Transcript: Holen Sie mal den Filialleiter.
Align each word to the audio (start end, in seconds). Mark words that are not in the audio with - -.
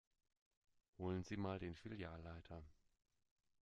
Holen 0.97 1.21
Sie 1.21 1.37
mal 1.37 1.59
den 1.59 1.75
Filialleiter. 1.75 2.63